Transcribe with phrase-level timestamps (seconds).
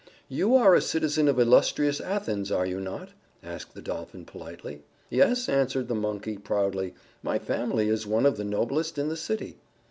[0.29, 3.09] "You are a citizen of illustrious Athens, are you not?"
[3.43, 4.81] asked the Dolphin politely.
[5.11, 6.95] "Yes," answered the Monkey, proudly.
[7.21, 9.59] "My family is one of the noblest in the city."